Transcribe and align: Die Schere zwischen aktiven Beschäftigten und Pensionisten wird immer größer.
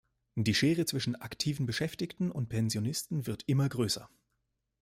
Die 0.33 0.55
Schere 0.55 0.85
zwischen 0.87 1.15
aktiven 1.15 1.67
Beschäftigten 1.67 2.31
und 2.31 2.49
Pensionisten 2.49 3.27
wird 3.27 3.43
immer 3.45 3.69
größer. 3.69 4.09